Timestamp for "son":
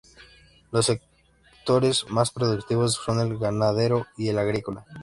2.95-3.19